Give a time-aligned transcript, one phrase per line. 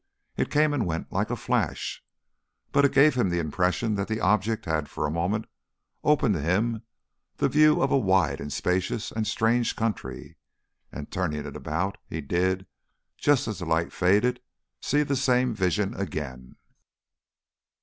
[0.35, 2.03] It came and went like a flash,
[2.71, 5.45] but it gave him the impression that the object had for a moment
[6.03, 6.81] opened to him
[7.37, 10.37] the view of a wide and spacious and strange country;
[10.91, 12.65] and, turning it about, he did,
[13.15, 14.41] just as the light faded,
[14.81, 16.55] see the same vision again.